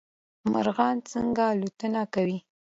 مارغان 0.51 0.95
څنګه 1.11 1.43
الوتنې 1.53 2.03
کوی 2.13 2.37